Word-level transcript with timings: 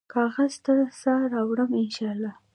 کاغذ 0.13 0.53
ته 0.65 0.73
سا 1.01 1.13
راوړمه، 1.33 1.77
ان 1.83 1.89
شا 1.95 2.07
الله 2.13 2.33